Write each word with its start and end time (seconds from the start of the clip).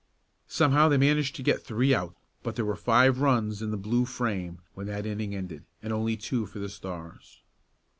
Somehow 0.47 0.89
they 0.89 0.97
managed 0.97 1.35
to 1.35 1.43
get 1.43 1.61
three 1.63 1.93
out, 1.93 2.15
but 2.41 2.55
there 2.55 2.65
were 2.65 2.75
five 2.75 3.21
runs 3.21 3.61
in 3.61 3.69
the 3.69 3.77
Blue 3.77 4.05
frame 4.05 4.63
when 4.73 4.87
that 4.87 5.05
inning 5.05 5.35
ended, 5.35 5.63
and 5.83 5.93
only 5.93 6.17
two 6.17 6.47
for 6.47 6.57
the 6.57 6.69
Stars. 6.69 7.41